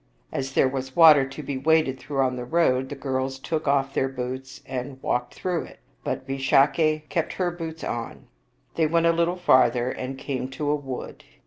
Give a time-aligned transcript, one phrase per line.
[0.31, 3.93] As there was water to be waded through on the road, the girls took off
[3.93, 8.25] their boots and walked through it, but Visakha kept her boots on.
[8.73, 11.23] They went a little farther and came to a wood.